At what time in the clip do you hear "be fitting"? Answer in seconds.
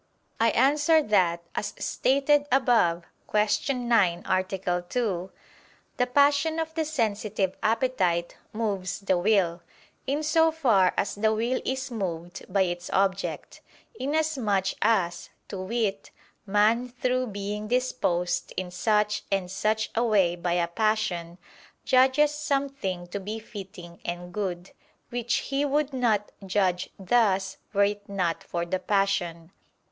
23.19-23.99